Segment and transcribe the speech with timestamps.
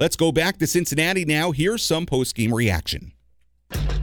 [0.00, 1.52] Let's go back to Cincinnati now.
[1.52, 3.12] Here's some post game reaction.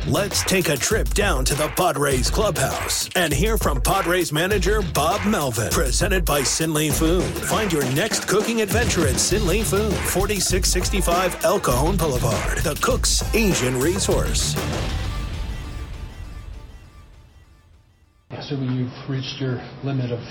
[0.07, 5.25] Let's take a trip down to the Padres clubhouse and hear from Padres manager Bob
[5.27, 5.69] Melvin.
[5.69, 7.25] Presented by Sinley Food.
[7.45, 13.77] Find your next cooking adventure at Sinley Food, 4665 El Cajon Boulevard, the Cook's Asian
[13.77, 14.55] resource.
[18.29, 20.21] Assuming you've reached your limit of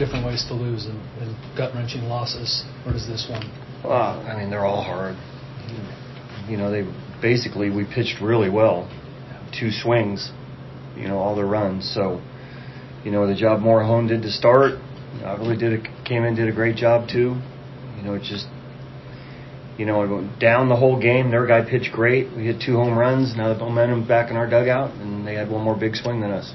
[0.00, 3.48] different ways to lose and, and gut wrenching losses, where does this one?
[3.84, 5.16] Well, I mean, they're all hard.
[6.48, 6.84] You know, they
[7.20, 8.88] basically we pitched really well
[9.58, 10.30] two swings,
[10.96, 11.90] you know, all the runs.
[11.94, 12.20] So,
[13.04, 14.78] you know, the job Morejon did to start,
[15.24, 17.40] I really did a, came in did a great job too.
[17.96, 18.46] You know, it just,
[19.78, 21.30] you know, down the whole game.
[21.30, 22.34] Their guy pitched great.
[22.36, 23.36] We hit two home runs.
[23.36, 26.30] Now the momentum's back in our dugout, and they had one more big swing than
[26.30, 26.52] us.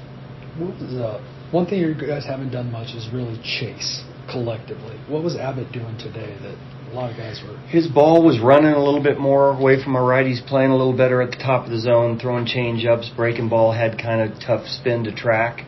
[0.58, 4.96] What was, uh, one thing you guys haven't done much is really chase collectively.
[5.08, 6.56] What was Abbott doing today that
[6.92, 7.56] a lot of guys were.
[7.68, 10.26] His ball was running a little bit more away from our right.
[10.26, 13.48] He's playing a little better at the top of the zone, throwing change ups, breaking
[13.48, 15.64] ball, had kind of tough spin to track.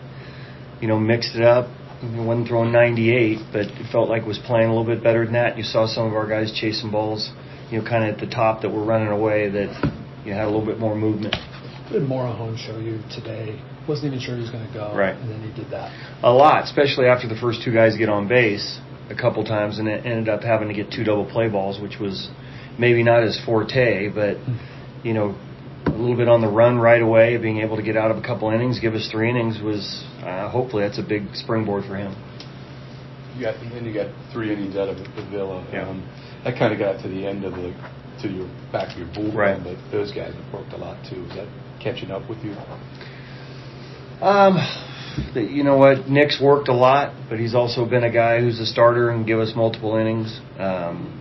[0.81, 1.71] You know, mixed it up.
[2.03, 5.57] Wasn't throwing 98, but it felt like was playing a little bit better than that.
[5.57, 7.33] You saw some of our guys chasing balls,
[7.71, 9.93] you know, kind of at the top that were running away that
[10.27, 11.35] you had a little bit more movement.
[11.35, 13.59] What did Morejon show you today?
[13.89, 15.17] Wasn't even sure he was going to go, right?
[15.17, 15.93] And then he did that.
[16.23, 19.89] A lot, especially after the first two guys get on base a couple times and
[19.89, 22.31] it ended up having to get two double play balls, which was
[22.79, 24.37] maybe not his forte, but
[25.03, 25.37] you know,
[25.87, 28.23] a little bit on the run right away, being able to get out of a
[28.23, 32.15] couple innings, give us three innings was uh, hopefully that's a big springboard for him.
[33.37, 35.67] You got and you got three innings out of Avila.
[35.73, 35.89] Yeah.
[35.89, 36.09] Um,
[36.45, 37.75] that kind of got to the end of the
[38.23, 39.63] to your back of your bullpen, right.
[39.63, 41.25] but those guys have worked a lot too.
[41.25, 41.49] Is that
[41.83, 42.55] catching up with you?
[44.25, 44.57] Um,
[45.35, 46.09] you know what?
[46.09, 49.39] Nick's worked a lot, but he's also been a guy who's a starter and give
[49.39, 50.41] us multiple innings.
[50.59, 51.21] Um,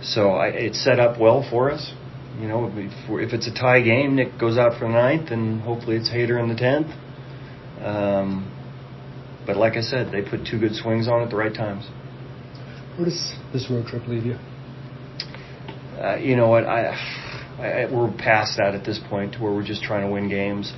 [0.00, 1.92] so I, it's set up well for us.
[2.38, 5.62] You know, if, if it's a tie game, Nick goes out for the ninth, and
[5.62, 6.86] hopefully it's Hader in the tenth.
[7.80, 8.48] Um,
[9.44, 11.88] but like I said, they put two good swings on at the right times.
[12.96, 14.36] Where does this road trip leave you?
[16.00, 16.66] Uh, you know what?
[16.66, 16.94] I,
[17.58, 20.72] I we're past that at this point, to where we're just trying to win games.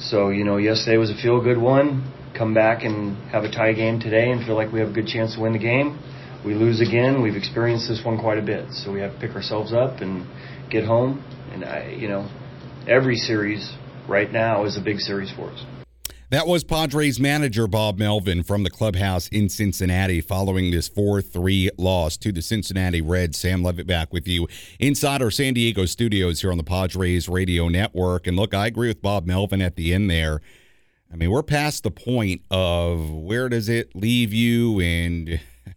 [0.00, 2.10] So, you know, yesterday was a feel good one.
[2.36, 5.06] Come back and have a tie game today and feel like we have a good
[5.06, 5.98] chance to win the game.
[6.44, 7.22] We lose again.
[7.22, 8.72] We've experienced this one quite a bit.
[8.72, 10.26] So we have to pick ourselves up and
[10.70, 11.22] get home.
[11.52, 12.30] And, I, you know,
[12.88, 13.74] every series
[14.08, 15.79] right now is a big series for us.
[16.30, 21.70] That was Padres manager Bob Melvin from the clubhouse in Cincinnati following this 4 3
[21.76, 23.36] loss to the Cincinnati Reds.
[23.36, 24.46] Sam Levitt back with you
[24.78, 28.28] inside our San Diego studios here on the Padres Radio Network.
[28.28, 30.40] And look, I agree with Bob Melvin at the end there.
[31.12, 35.40] I mean, we're past the point of where does it leave you and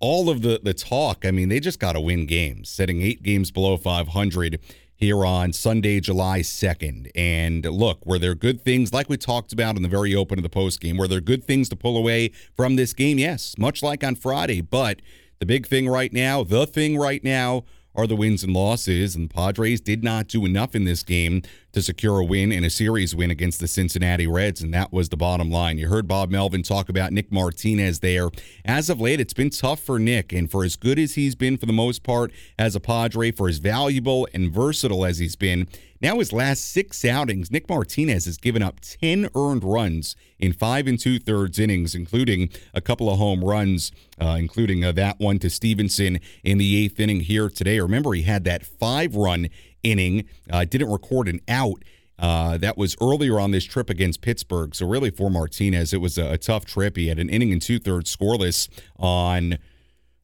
[0.00, 1.26] all of the, the talk.
[1.26, 4.58] I mean, they just got to win games, setting eight games below 500
[4.98, 7.10] here on Sunday, July 2nd.
[7.14, 10.42] And look, were there good things, like we talked about in the very open of
[10.42, 13.16] the post game, were there good things to pull away from this game?
[13.16, 14.60] Yes, much like on Friday.
[14.60, 15.00] But
[15.38, 17.64] the big thing right now, the thing right now,
[17.94, 21.42] are the wins and losses, and the Padres did not do enough in this game
[21.78, 25.10] to secure a win and a series win against the Cincinnati Reds, and that was
[25.10, 25.78] the bottom line.
[25.78, 28.30] You heard Bob Melvin talk about Nick Martinez there.
[28.64, 31.56] As of late, it's been tough for Nick, and for as good as he's been
[31.56, 35.68] for the most part as a Padre, for as valuable and versatile as he's been,
[36.00, 40.86] now his last six outings, Nick Martinez has given up 10 earned runs in five
[40.86, 43.90] and two thirds innings, including a couple of home runs,
[44.20, 47.80] uh, including uh, that one to Stephenson in the eighth inning here today.
[47.80, 49.48] Remember, he had that five run
[49.82, 51.84] inning, uh, didn't record an out.
[52.18, 54.74] Uh, that was earlier on this trip against Pittsburgh.
[54.74, 56.96] So, really, for Martinez, it was a, a tough trip.
[56.96, 59.58] He had an inning and two thirds scoreless on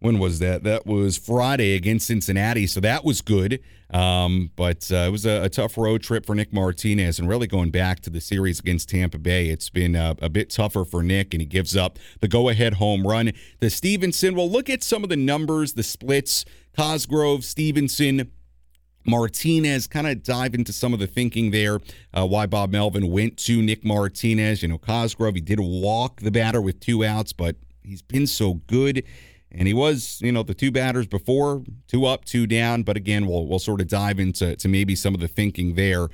[0.05, 0.65] when was that?
[0.65, 3.61] That was Friday against Cincinnati, so that was good.
[3.91, 7.47] Um, but uh, it was a, a, tough road trip for Nick Martinez, and really
[7.47, 11.03] going back to the series against Tampa Bay, it's been a, a bit tougher for
[11.03, 13.33] Nick, and he gives up the go-ahead home run.
[13.61, 14.35] The Stephenson.
[14.35, 16.45] Well, look at some of the numbers, the splits.
[16.77, 18.31] Cosgrove, Stephenson,
[19.05, 21.81] Martinez, kind of dive into some of the thinking there,
[22.13, 24.63] uh, why Bob Melvin went to Nick Martinez.
[24.63, 28.55] You know, Cosgrove, he did walk the batter with two outs, but he's been so
[28.67, 29.05] good.
[29.51, 32.83] And he was, you know, the two batters before, two up, two down.
[32.83, 36.09] But again, we'll we'll sort of dive into to maybe some of the thinking there.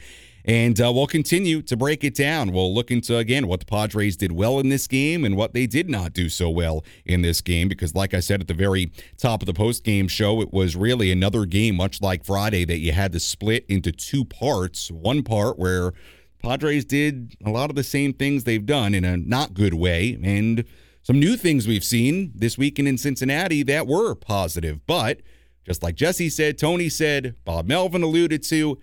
[0.45, 2.53] And uh, we'll continue to break it down.
[2.53, 5.67] We'll look into, again, what the Padres did well in this game and what they
[5.67, 7.69] did not do so well in this game.
[7.69, 10.77] Because, like I said at the very top of the post game show, it was
[10.77, 14.91] really another game, much like Friday, that you had to split into two parts.
[14.91, 15.93] One part where
[16.39, 20.19] Padres did a lot of the same things they've done in a not good way.
[20.23, 20.65] And
[21.03, 24.87] some new things we've seen this weekend in Cincinnati that were positive.
[24.87, 25.21] But
[25.65, 28.79] just like Jesse said, Tony said, Bob Melvin alluded to,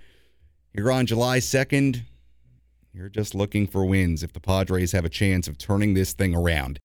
[0.74, 2.02] here on July 2nd,
[2.94, 6.36] you're just looking for wins if the Padres have a chance of turning this thing
[6.36, 6.76] around.